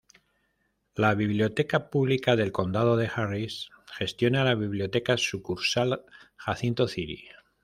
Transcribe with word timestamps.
La 0.95 1.13
Biblioteca 1.13 1.91
Pública 1.91 2.35
del 2.35 2.51
Condado 2.51 2.97
de 2.97 3.05
Harris 3.13 3.69
gestiona 3.93 4.43
la 4.43 4.55
Biblioteca 4.55 5.15
Sucursal 5.15 6.03
Jacinto 6.43 6.87
City. 6.87 7.25